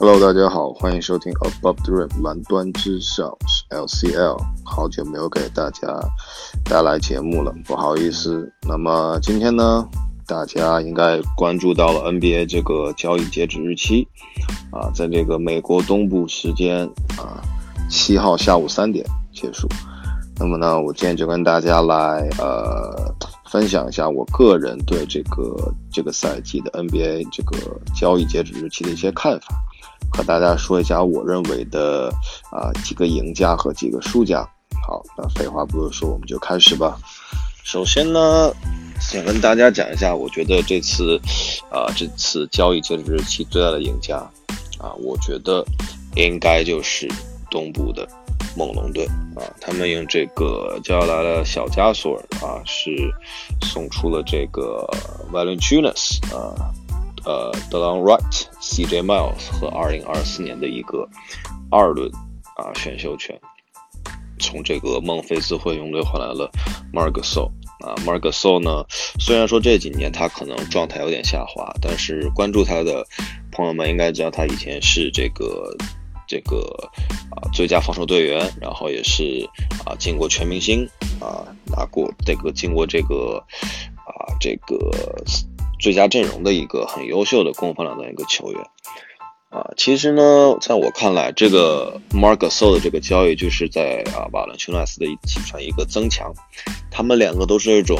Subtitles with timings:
[0.00, 3.36] Hello，大家好，欢迎收听 Above the Rim 蓝端之上
[3.70, 4.38] LCL。
[4.64, 5.88] 好久没有给大家
[6.64, 8.48] 带来节目了，不好意思。
[8.62, 9.88] 那么今天呢，
[10.24, 14.06] 大家应该关注到了 NBA 这个交易截止日期
[14.70, 16.86] 啊，在这个美国东部时间
[17.16, 17.42] 啊
[17.90, 19.66] 七号下午三点结束。
[20.38, 23.12] 那么呢，我今天就跟大家来呃。
[23.50, 27.56] 分享一下我个人对这个这个赛季的 NBA 这个
[27.94, 29.46] 交易截止日期的一些看法，
[30.18, 32.12] 和大家说一下我认为的
[32.50, 34.40] 啊几个赢家和几个输家。
[34.84, 36.98] 好，那废话不多说，我们就开始吧。
[37.62, 38.52] 首先呢，
[39.00, 41.20] 想跟大家讲一下，我觉得这次
[41.70, 44.16] 啊这次交易截止日期最大的赢家
[44.80, 45.64] 啊，我觉得
[46.16, 47.08] 应该就是
[47.48, 48.04] 东部的。
[48.56, 49.06] 猛龙队
[49.36, 52.90] 啊，他们用这个叫来了小加索尔啊，是
[53.62, 54.84] 送出了这个
[55.32, 56.74] Valanciunas 啊，
[57.24, 61.08] 呃，Delon Wright、CJ Miles 和2024年的一个
[61.70, 62.10] 二轮
[62.56, 63.34] 啊选秀权，
[64.38, 66.50] 从这个孟菲斯灰熊队换来了
[66.92, 68.60] m a r g a s o 啊 m a r g a s o
[68.60, 68.84] 呢，
[69.18, 73.04] 虽然说这几年他可能状态有点下滑，但是关注他的
[73.50, 75.74] 朋友们应该知道他以前是这个。
[76.30, 76.58] 这个
[77.30, 79.48] 啊，最佳防守队员，然后也是
[79.86, 80.86] 啊，进过全明星
[81.22, 83.42] 啊，拿过这个进过这个
[84.04, 84.76] 啊，这个
[85.78, 88.60] 最佳阵容的一个很优秀的攻防两端一个球员
[89.50, 89.70] 啊。
[89.76, 96.32] 其实呢，在我看来，这个 Marcus 的这个交易就是在啊，瓦伦丘纳斯的集团一个增强，
[96.90, 97.98] 他们两个都是那种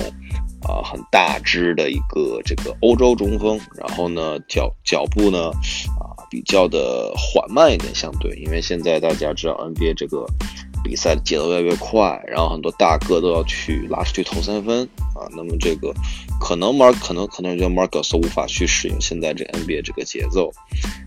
[0.63, 5.51] 啊很大只的一个这个欧洲中锋，然后呢脚脚步呢
[6.01, 6.19] 啊。
[6.31, 10.27] 比较的缓慢一点，相对，因为现在大家知道 NBA 这个
[10.85, 15.91] 比赛节奏越来越快，然后很多大个都要去拉出去投三分啊，那么这个
[16.41, 20.51] 可能 Mark 可能可能觉得 Marcus 无法去适应现在这 NBA 这个节奏，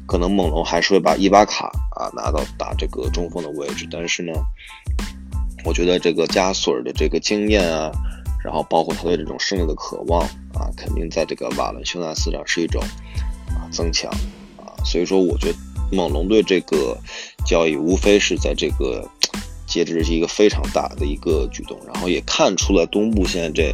[0.05, 4.33] 可能猛龙还是会把伊巴卡啊拿到打这个中锋的位置，但是呢，
[5.63, 7.91] 我觉得这个加索尔的这个经验啊，
[8.43, 10.21] 然后包括他对这种胜利的渴望
[10.53, 12.83] 啊，肯定在这个瓦伦修纳斯上是一种
[13.49, 14.11] 啊增强
[14.57, 14.75] 啊。
[14.83, 15.57] 所以说，我觉得
[15.91, 16.97] 猛龙队这个
[17.45, 19.07] 交易无非是在这个
[19.65, 23.73] 截止日期一个非常大的一个举动，然后也看出了东部现在这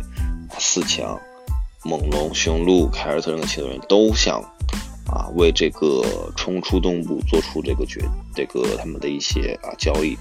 [0.59, 1.19] 四强，
[1.87, 4.41] 猛龙、雄鹿、凯尔特人、七六人都想
[5.07, 6.03] 啊为这个
[6.35, 8.01] 冲出东部做出这个决
[8.35, 10.17] 这个他们的一些啊交易。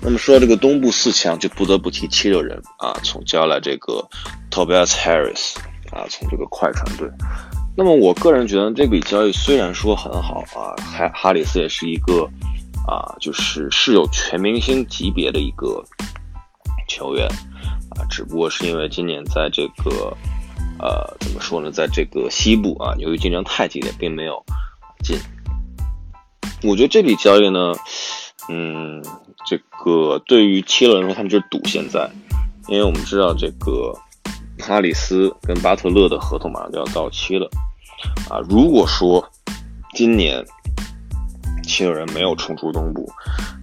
[0.00, 4.02] 那么说到这个东部四强，就不得不提七六人啊，从交来这个
[4.50, 5.56] Tobias Harris
[5.90, 7.06] 啊，从这个快船队。
[7.76, 12.26] 那么我个人觉得这笔交易虽然说很好啊，哈哈里斯也是一个
[12.86, 15.84] 啊，就是是有全明星级别的一个
[16.88, 17.26] 球员
[17.90, 20.16] 啊，只不过是因为今年在这个
[20.78, 24.44] 呃怎么说呢，在这个西部啊，由于竞争太激烈，并没有
[25.02, 25.18] 进。
[26.62, 27.72] 我觉得这笔交易呢，
[28.48, 29.02] 嗯，
[29.46, 32.10] 这个对于七六人来说，他们就是赌现在，
[32.68, 33.94] 因为我们知道这个
[34.60, 37.48] 哈里斯跟巴特勒的合同马上就要到期了。
[38.28, 39.26] 啊，如果说
[39.94, 40.44] 今年
[41.62, 43.10] 七六人没有冲出东部，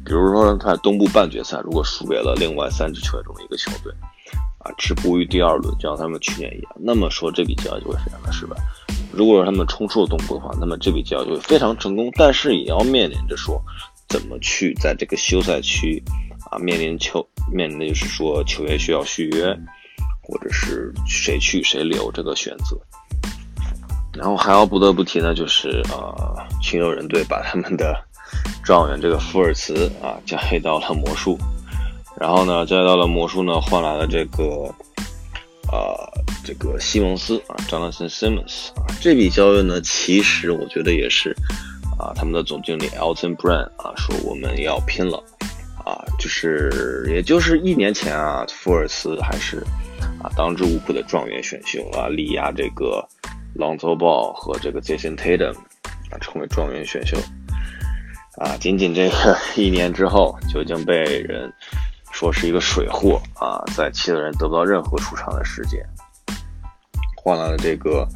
[0.05, 3.93] 比如说在东部半决赛如果输给了另外三支球队中的一个球队，
[4.63, 8.55] 啊，止步于第二轮，就像他们去年一样，那么说这笔交易就会非常的失败。
[9.11, 13.61] 如果说他们冲出了东部的话，那么这笔交易就会非常成功，但是也要面临着说
[14.09, 16.01] 怎么去在这个休赛区
[16.49, 19.55] 啊面临球面临的就是说球员需要续约，
[20.21, 22.75] 或者是谁去谁留这个选择。
[24.13, 27.95] 然后还要不得不提呢，就是呃，七六人队把他们的
[28.63, 31.37] 状元这个福尔茨啊交易到了魔术，
[32.19, 34.43] 然后呢再到了魔术呢换来了这个
[35.71, 35.95] 呃
[36.43, 41.35] 这个西蒙斯啊，Jonathan Simmons 啊，这笔交易呢其实我觉得也是
[41.99, 45.17] 啊他们的总经理 Elton Brand 啊说我们要拼了
[45.85, 49.57] 啊，就是也就是一年前啊，福尔斯还是
[50.21, 53.07] 啊当之无愧的状元选秀啊，力压这个。
[53.55, 55.53] 朗佐鲍和这个 Jason Tatum
[56.09, 57.15] 啊，成为状元选秀
[58.39, 61.53] 啊，仅仅这个一年之后，就已经被人
[62.23, 65.85] 说是一个水货啊，在七六人得不到任何出场的时间，
[67.17, 68.07] 换来了这个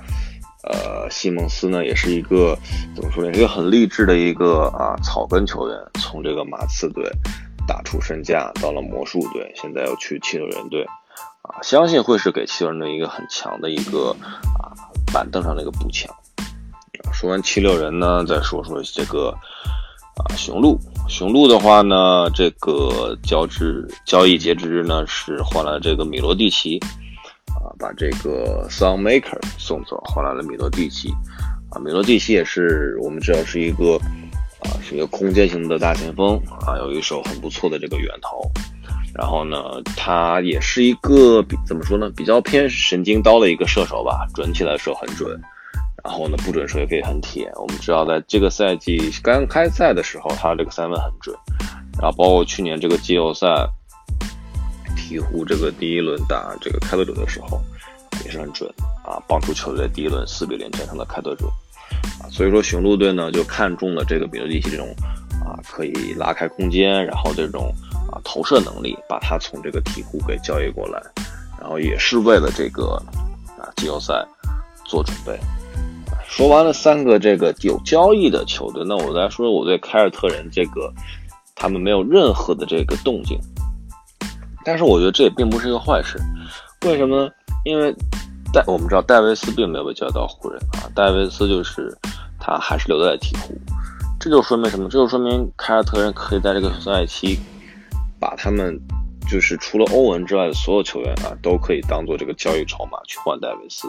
[0.64, 2.58] 呃西蒙斯呢，也是一个
[2.96, 7.04] 怎么说呢，一个很励志的一个啊草根球员，从这个马刺队
[7.68, 10.86] 打出身价到了魔术队，现在又去七六人队
[11.42, 14.16] 啊，相信会是给七六人的一个很强的一个
[14.58, 14.72] 啊。
[15.12, 16.10] 板凳上的一个补强。
[17.12, 19.38] 说完七六人呢，再说说这个
[20.16, 20.80] 啊雄鹿。
[21.08, 26.78] 雄鹿的话呢，这个交织交易截止日呢是换了这个米罗蒂奇
[27.48, 31.10] 啊，把这个 Song Maker 送走，换来了米罗蒂奇
[31.72, 31.80] 啊。
[31.80, 33.96] 米罗蒂奇也是我们知道是一个
[34.60, 38.50] 啊是一个空间型的大前锋啊，有一手很不错的这个远投。
[39.16, 39.58] 然后呢，
[39.96, 45.40] 他也是一个比怎么说呢，比较偏神经刀的一个射手吧，准起来的时候很准。
[46.08, 47.52] 然后呢，不准时也可以很铁。
[47.58, 51.36] 我们知道，在这个赛季刚开赛的时候，他这个三分很准。
[52.02, 53.46] 然后包括去年这个季后赛，
[54.96, 57.62] 鹈鹕这个第一轮打这个开拓者的时候，
[58.24, 58.74] 也是很准
[59.04, 61.46] 啊，帮助球队第一轮四比零战胜了开拓者。
[62.22, 64.88] 啊，所以说雄鹿队呢就看中了这个比特利奇这种
[65.44, 67.70] 啊可以拉开空间，然后这种
[68.10, 71.04] 啊投射能力，把他从这个鹈鹕给交易过来，
[71.60, 72.94] 然后也是为了这个
[73.60, 74.26] 啊季后赛
[74.86, 75.38] 做准备。
[76.28, 80.94] 说完了三个这个有交易的球队，那我再说说我对凯尔特人这个，
[81.56, 83.40] 他们没有任何的这个动静，
[84.64, 86.20] 但是我觉得这也并不是一个坏事。
[86.86, 87.32] 为什么呢？
[87.66, 87.92] 因为
[88.54, 91.92] 戴我们知道戴维斯并没有被交易到湖人啊，戴维斯就是
[92.40, 93.52] 他还是留在鹈鹕，
[94.20, 94.88] 这就说明什么？
[94.90, 97.40] 这就说明凯尔特人可以在这个赛期
[98.20, 98.80] 把他们
[99.30, 103.88] 就是除了欧文之外的所有球员啊，都可以当做这个交易筹码去换戴维斯。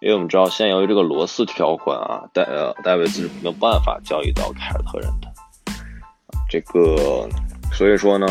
[0.00, 5.32] 因为我们知道，现在由于这个罗斯条款啊，戴呃戴维斯是没有办法交易到凯尔特人的。
[6.50, 7.26] 这个
[7.72, 8.26] 所以说呢，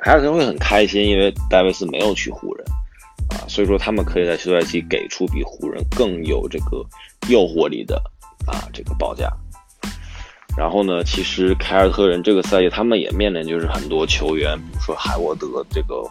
[0.00, 2.66] 凯尔特人会很开心，因为戴维斯没有去湖人
[3.30, 6.84] 啊，所以说他们可以在休赛期给出比湖人更有这个
[7.28, 7.96] 诱惑力的
[8.46, 9.32] 啊这个报价。
[10.56, 16.02] 然后呢，其实凯尔特人这个赛季他们也面临就是很多球员，比如说海沃德这个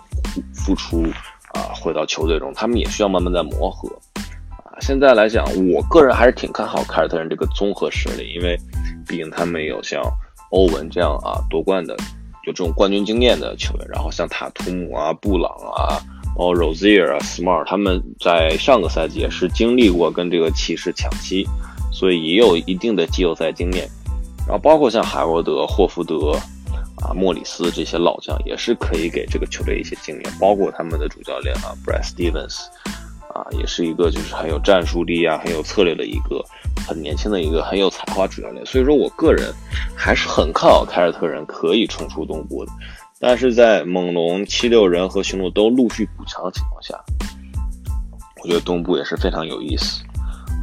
[0.54, 1.04] 复出
[1.54, 3.90] 啊回到球队中，他们也需要慢慢在磨合。
[4.82, 8.60] 现在来讲，我个人还是挺看好凯尔特人这个综合实力，因为
[9.08, 10.02] 毕竟他们有像
[10.52, 11.96] 欧文这样啊夺冠的，
[12.46, 15.98] 有这种冠军经验的球员，然后像塔图姆啊、布朗啊、
[16.36, 21.48] 包括 rozer 啊 smart 他们在上个赛季也是经历过跟这个骑士抢七，
[21.92, 23.88] 所以也有一定的季后赛经验。
[24.46, 26.34] 然后包括像海沃德、霍福德
[27.02, 32.66] 啊、莫里斯这些老将，也是可以给这个球队一些经验，包括他们的主教练啊，Brad Stevens。
[33.36, 36.42] 啊，也是一个就是很有战术力啊，很有策略的一个
[36.88, 38.66] 很年轻的一个很有才华主教练。
[38.66, 39.54] 所以说我个人
[39.94, 42.72] 还是很看好凯尔特人可以冲出东部的。
[43.20, 46.98] 但是在猛龙、七六人和雄鹿都陆续补强的情况下，
[48.42, 50.02] 我觉得东部也是非常有意思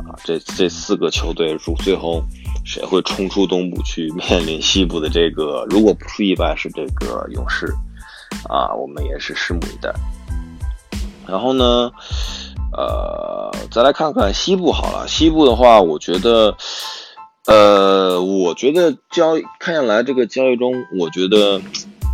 [0.06, 0.16] 啊。
[0.24, 2.24] 这这四个球队，如最后
[2.64, 5.66] 谁会冲出东部去面临西部的这个？
[5.68, 7.66] 如果不出意外，是这个勇士
[8.48, 9.92] 啊，我们也是拭目以待。
[11.26, 11.90] 然后呢？
[12.76, 15.06] 呃，再来看看西部好了。
[15.06, 16.56] 西部的话，我觉得，
[17.46, 21.60] 呃，我觉得交易看下来，这个交易中，我觉得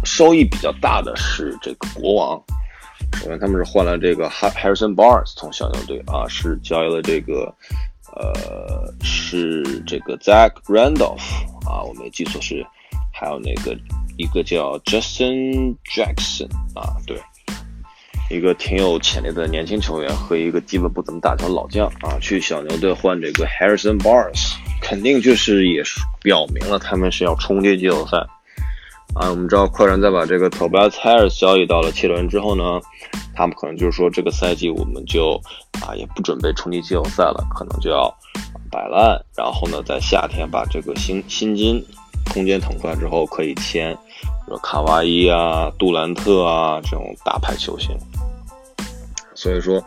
[0.04, 2.42] 收益比较大的是这个国王。
[3.20, 7.54] 首先，他们是换了这个哈 Harrison Barnes 从小牛队啊，是交易了这个，
[8.16, 11.22] 呃，是这个 Zach Randolph
[11.66, 12.66] 啊，我没记错是，
[13.12, 13.76] 还有那个
[14.16, 17.16] 一个叫 Justin Jackson 啊，对。
[18.30, 24.52] 一个挺有潜力的年轻球员和一个基本不怎么打球的老将啊，去小牛队换这个 Harrison Barnes，
[24.82, 28.18] 肯定就是也是表明了他们是要冲击季后赛
[29.14, 29.30] 啊。
[29.30, 32.80] 我们知道快船在把这个 Tobias Harris 交易到了七轮之后呢，
[33.34, 35.40] 他们可能就是说这个赛季我们就
[35.80, 38.14] 啊也不准备冲击季后赛了，可能就要
[38.70, 41.82] 摆烂，然后呢在夏天把这个薪薪金
[42.32, 47.96] 空间腾出来之后可以签，比如卡哇伊啊、杜兰特啊这种大牌球星。
[49.34, 49.80] 所以说，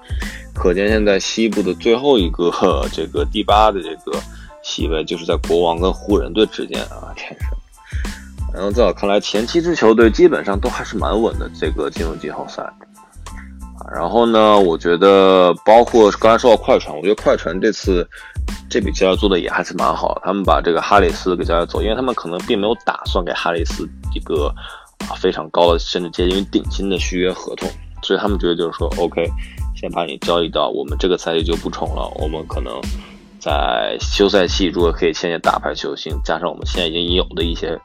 [0.54, 2.52] 可见现在西部的最后一个
[2.94, 4.18] 这个第八的这个
[4.64, 7.50] 席位，就是在国王跟湖人队之间啊产生。
[8.54, 12.64] 然后在我看来，前七支球队基本上都还是蛮稳的，这个进入季后赛。
[13.94, 18.06] 然后呢，我觉得包括刚才说到快船，我觉得快船这次
[18.70, 24.54] 这笔交易做的也还是蛮好，他们把这个哈里斯给交易走，因为他们可能并没有打算给哈里斯一个
[25.08, 27.70] 啊非常高的，甚至接近于顶薪的续约合同。
[28.04, 29.30] 所以他们觉得就是说，OK，
[29.76, 32.12] 先把你交易到我们这个赛季就不冲了。
[32.16, 32.82] 我们可能
[33.40, 37.80] 在休赛期如果可以签些大牌球星，加上我们现在已经有的一些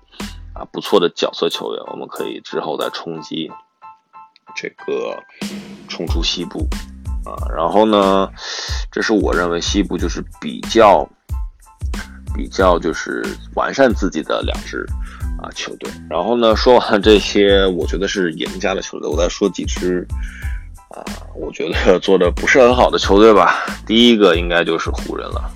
[0.55, 3.51] 啊不错的角色球员，我们可以之后再冲击
[4.57, 5.17] 这个
[5.87, 6.67] 冲出西部
[7.25, 7.37] 啊。
[7.55, 8.29] 然后呢，
[8.91, 11.09] 这是我认为西部就是比较
[12.35, 14.85] 比较就是完善自己的两支。
[15.39, 15.91] 啊，球队。
[16.09, 20.03] 然后呢，说完这些，我觉得是赢家的球队，我再说几支
[20.89, 23.63] 啊，我觉得做的不是很好的球队吧。
[23.85, 25.53] 第一个应该就是湖人了。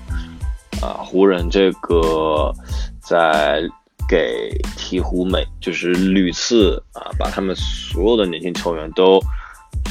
[0.83, 2.55] 啊，湖人这个
[3.01, 3.63] 在
[4.11, 9.23] 给鹈鹕美，就是屡次啊，把他们所有的年轻球员都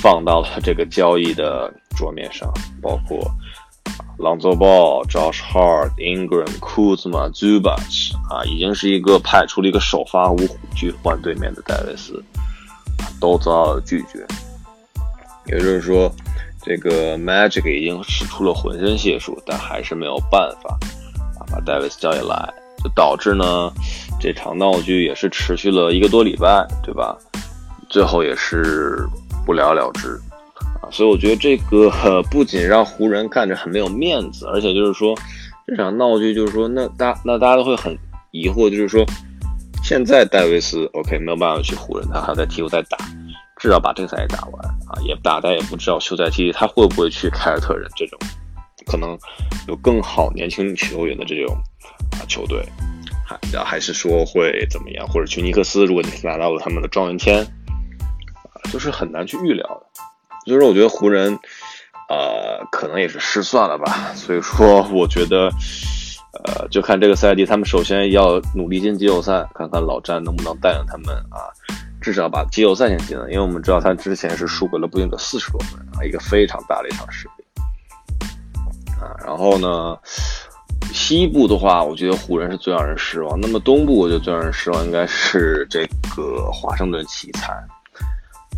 [0.01, 3.17] 放到了这个交易的桌面上，包括
[4.17, 12.21] Lonzo Ball、Josh Hart、Ingram、Kuzma、Zubac 啊，已经是一个派出了一个首发五虎去换对面的戴维斯，
[13.21, 14.27] 都遭到了拒绝。
[15.45, 16.11] 也就是说，
[16.61, 20.77] 这个 Magic 已经使出了浑身解数，但还是没有办法
[21.39, 23.71] 啊把戴维斯叫进来，就导致呢
[24.19, 27.17] 这场闹剧也是持续了一个多礼拜，对吧？
[27.89, 29.07] 最后也是
[29.45, 30.19] 不了了之
[30.81, 30.87] 啊。
[30.91, 35.15] 所以我觉得这个不仅让湖人看着很没有面子，而且就是说
[35.65, 37.97] 这场闹剧，就是说那大那大家都会很
[38.31, 39.05] 疑惑，就是说
[39.83, 42.97] 现在戴维斯 OK 没有办法去湖人，他还在替补在打，
[43.57, 48.19] 至少把这个赛季打完啊，也打，但也不知道休赛期他会不会去凯尔特人这种
[48.85, 49.17] 可能
[49.67, 51.55] 有更好年轻球员的这种
[52.25, 52.63] 球队，
[53.25, 59.85] 还还是说会怎么样，或者去尼克斯，如果你拿到了他们的状元签啊，就是很难去预料的。
[60.45, 61.37] 就是我觉得湖人，
[62.09, 64.13] 呃，可能也是失算了吧。
[64.15, 65.51] 所以说，我觉得，
[66.45, 71.51] 呃，就看这个赛季，他们首先要努力进季后赛，看看老詹能不能带领他们啊，
[72.01, 73.29] 至少把季后赛先进了。
[73.29, 77.43] 因为我们知道他之前是输给了步行者四十多分啊，一个非常大的一场失利
[78.99, 79.13] 啊。
[79.23, 79.95] 然后呢，
[80.93, 83.39] 西部的话，我觉得湖人是最让人失望。
[83.39, 87.53] 那么东部，我觉得最让人失望应该是这个华盛顿奇才。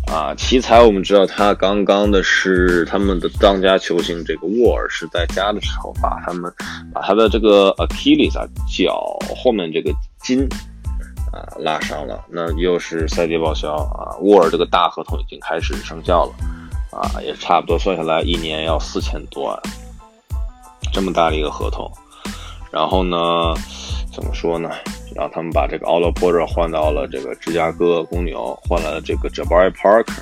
[0.08, 6.52] 啊，奇才，我们知道他刚刚的是他们的当家球星，这个沃尔是在家的时候把他们
[6.92, 8.34] 把他的这个 Achilles
[8.68, 10.46] 脚后面这个筋
[11.32, 14.16] 啊拉伤了，那又是赛季报销啊。
[14.20, 16.32] 沃尔这个大合同已经开始生效了
[16.90, 19.58] 啊，也差不多算下来一年要四千多万，
[20.92, 21.90] 这么大的一个合同，
[22.72, 23.18] 然后呢，
[24.12, 24.70] 怎么说呢？
[25.14, 30.20] 然后他们把这个 o l o Porter 换到了这个芝加哥公牛，换来了这个 Jabari Parker，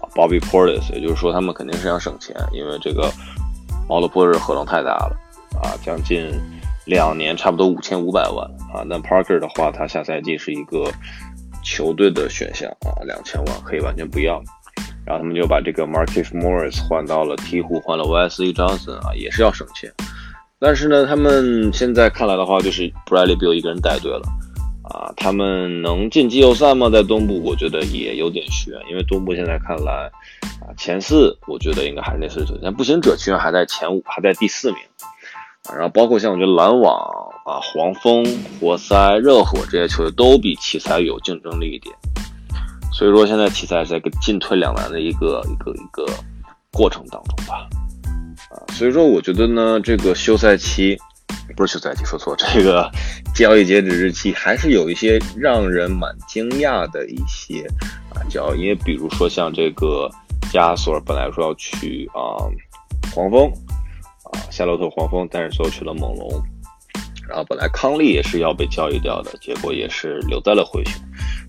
[0.00, 3.12] 啊，Bobby Portis，也就是说他们肯定是想省钱，因为这个
[3.88, 5.16] o l o Porter 合同太大了，
[5.62, 6.32] 啊，将近
[6.86, 8.82] 两年，差不多五千五百万啊。
[8.86, 10.90] 那 Parker 的话，他下赛季是一个
[11.62, 14.42] 球队的选项啊，两千万可以完全不要。
[15.04, 19.92] 然后他们就把这个 Markif Morris 换到了鹈鹕，换了 Wesley Johnson 啊，也是要省钱。
[20.58, 24.22] 但是呢，他们现在看来的话，就是 Bradley Beal 一个人带队了，
[24.84, 26.88] 啊，他们能进季后赛吗？
[26.88, 30.10] 在东部，我觉得也有点悬，因为东部现在看来，
[30.62, 34.78] 啊，前四我觉得应该还是那四支球队，步行者居然还在前五，还在第四名，
[35.68, 37.06] 啊，然后包括像我觉得篮网
[37.44, 38.24] 啊、黄蜂、
[38.58, 41.94] 活塞、热火这些球队都比奇才有竞争力一点，
[42.94, 46.06] 所以说现在奇才是在个进退两难的一个一个一个
[46.72, 47.68] 过程当中吧。
[48.50, 50.96] 啊，所以说我觉得呢，这个休赛期
[51.56, 52.90] 不是休赛期，说错，这个
[53.34, 57.66] 交易截止日期还是有一些让人蛮惊讶的一些
[58.10, 60.08] 啊交易，因为比如说像这个
[60.52, 62.38] 加索尔本来说要去啊
[63.14, 63.50] 黄蜂
[64.24, 66.42] 啊夏洛特黄蜂，但是最后去了猛龙，
[67.28, 70.94] 然后本来康利也是要被交易掉的，结果也是留在了灰熊，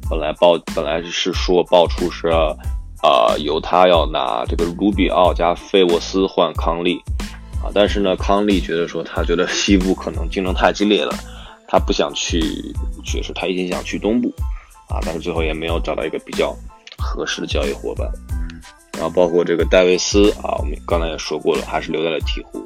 [0.10, 2.28] 本来报本来是说爆出是。
[2.28, 2.56] 啊，
[3.02, 7.00] 啊由他要拿这个卢比奥加费沃斯换康利，
[7.62, 11.14] 啊，但是呢，康利觉得说他觉得西部可能竞争太激烈了，
[11.68, 12.42] 他不想去，
[13.04, 14.34] 确实他一心想去东部，
[14.90, 16.56] 啊，但是最后也没有找到一个比较
[16.98, 18.10] 合适的交易伙伴，
[18.94, 22.60] 然后包括这个戴维斯啊，我们刚才也说过了，还是留在了鹈鹕，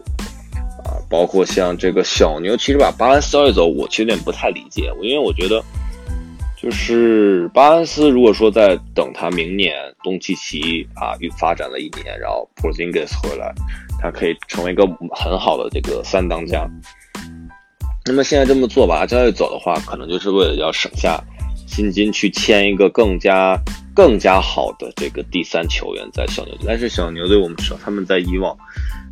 [0.85, 5.61] 啊，包括像这个小牛，其实把巴恩斯交易走，我其实有点不太理解，因为我觉得。
[6.61, 13.51] 就是巴恩斯，如果说在等他明年东契奇啊又发展了一年，然后 Porzingis 回来，
[13.99, 16.69] 他可以成为一个很好的这个三当家。
[18.05, 21.19] 那么现在这么做吧他交易走的话，可能就是为了要省下
[21.65, 23.59] 薪金去签一个更加
[23.95, 26.65] 更加好的这个第三球员在小牛队。
[26.67, 28.55] 但是小牛队我们知道他们在以往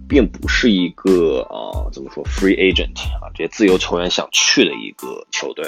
[0.08, 5.66] 并不是一个啊怎么说 free agent 啊这些自由球员想去的一个球队。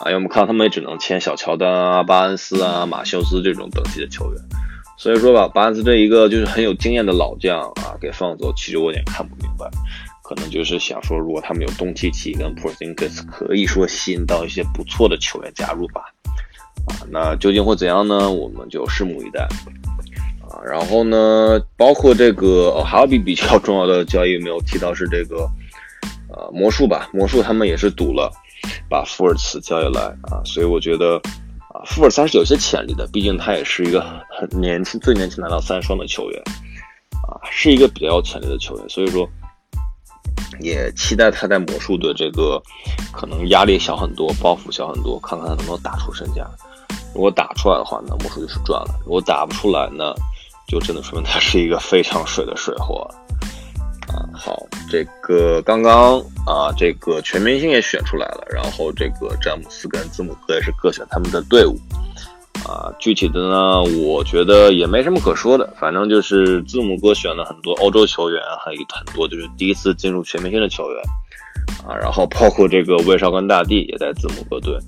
[0.00, 4.42] 啊，因为我们看到他们也只能签小乔丹啊、巴恩斯啊、马修斯这种等级的球员，
[4.98, 9.70] 所以说吧，巴恩斯这一个就是很有经验的老将啊，给放走，其实我有点看不明白，
[10.24, 16.02] 可能就是想说，如果他们有东契奇跟 Porzingis，可以说吸引到一些不错的球员加入吧。
[16.86, 18.30] 啊，那究竟会怎样呢？
[18.30, 19.48] 我们就拭目以待。
[20.42, 25.48] 啊，然后呢，包括这个哦还有比比较重要的交易没有提到是这个，
[26.28, 28.30] 呃，魔术吧，魔术他们也是赌了。
[28.88, 31.16] 把福尔茨交易来啊，所以我觉得
[31.72, 36.42] 啊，福尔茨还是有些潜力的，毕竟他也是一个很年轻、最年轻拿到三双的球员
[37.28, 38.88] 啊，是一个比较有潜力的球员。
[38.88, 39.28] 所以说，
[40.60, 42.62] 也期待他在魔术的这个
[43.12, 46.46] 可能压力小很多，包袱小很多，看看他能不能打出身价。
[47.14, 50.14] 如果打出来的话，那魔术就是赚了；如果打不出来，呢
[50.66, 53.08] 就真的说明他是一个非常水的水货。
[54.34, 61.78] 好，这个刚刚啊，这个全明星也选出来了，然后这个詹姆斯跟字母哥也是各选他们的队伍。
[62.66, 71.02] 啊，具体的呢，我觉得也没什么可说的，反正就是字母哥选了很多欧洲球员，还有很多就是第一次进入全明星的球员。
[71.86, 74.78] 啊，然后包括这个威少跟大帝也在字母哥队。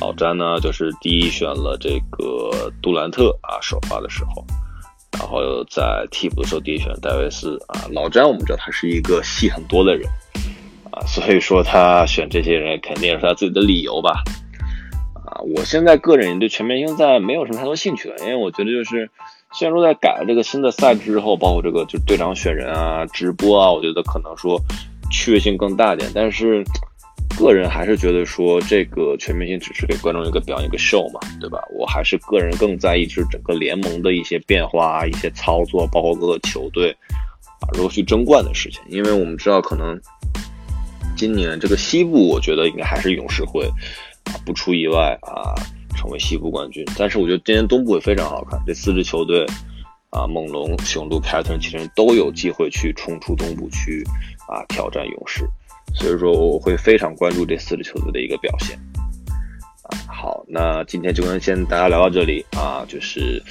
[0.00, 4.44] 老詹呢，就是第一选了这个杜兰特啊，首发的时候。
[5.26, 10.08] 然后在替补的时候，第一选戴维斯啊，老詹我们知道他是一个戏很多的人
[10.92, 14.22] 啊，所以说他选这些人肯定是他自己的理由吧
[15.14, 15.42] 啊。
[15.56, 19.10] 我现在个人也对全明星赛没有什么太多兴趣了，因为我觉得就是
[19.52, 24.60] 虽然说在改了这个新的赛制之后，包括这个就队长选人啊、直播啊，我觉得可能说
[25.10, 26.64] 趣味性更大点，但是。
[27.36, 31.58] 个人还是觉得说这个全明星只是给观众一个表演一个 show 嘛，对吧？
[31.70, 36.90] 我还是个人更在意是整个联盟的一些变化，一些操作，包括各个球队
[37.60, 38.80] 啊如何去争冠的事情。
[38.88, 40.00] 因为我们知道，可能
[41.16, 43.66] 今年这个西部，我觉得应该还是勇士会
[44.24, 45.54] 啊不出意外啊
[45.96, 46.84] 成为西部冠军。
[46.98, 49.46] 但是我觉得今年东部也非常好看，这四支球队
[50.10, 54.02] 啊，猛龙、雄鹿、凯尔特人其实都有机会去冲出东部区
[54.48, 55.46] 啊挑战勇士。
[55.98, 58.78] 所以说我会非常关注这四支球队的一个表现
[59.82, 59.96] 啊。
[60.06, 62.84] 好，那今天就跟先大家聊到这里啊。
[62.88, 63.42] 就是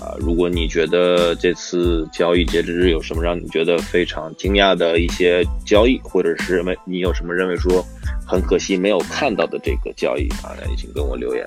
[0.00, 7.84] 啊，如果你觉得这次交易截止日有什么让你觉得非常惊讶的一些交易，或者是没你有什么认为说
[8.26, 11.46] 很可惜没有看到的这个交易啊，那也请跟我留言。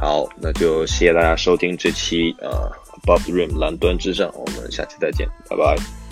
[0.00, 2.70] 好，那就谢谢大家收听这期呃
[3.04, 6.03] Bob Rim 蓝端之上，我们下期再见，拜拜。